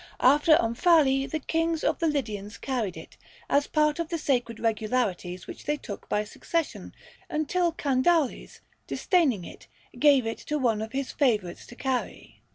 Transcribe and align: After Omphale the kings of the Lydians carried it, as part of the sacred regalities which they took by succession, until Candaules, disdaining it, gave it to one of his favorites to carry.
After 0.21 0.55
Omphale 0.57 1.29
the 1.29 1.37
kings 1.37 1.83
of 1.83 1.99
the 1.99 2.07
Lydians 2.07 2.57
carried 2.57 2.97
it, 2.97 3.17
as 3.47 3.67
part 3.67 3.99
of 3.99 4.09
the 4.09 4.17
sacred 4.17 4.59
regalities 4.59 5.45
which 5.45 5.65
they 5.65 5.77
took 5.77 6.09
by 6.09 6.23
succession, 6.23 6.95
until 7.29 7.71
Candaules, 7.71 8.61
disdaining 8.87 9.45
it, 9.45 9.67
gave 9.99 10.25
it 10.25 10.39
to 10.39 10.57
one 10.57 10.81
of 10.81 10.91
his 10.93 11.11
favorites 11.11 11.67
to 11.67 11.75
carry. 11.75 12.41